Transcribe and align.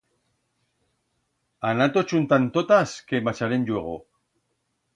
Anat-tos 1.71 2.09
chuntand 2.13 2.51
totas, 2.57 2.97
que 3.11 3.23
marcharem 3.29 3.69
lluego. 3.69 3.95